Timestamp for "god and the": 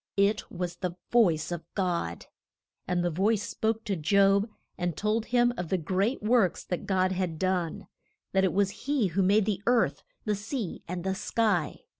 1.75-3.11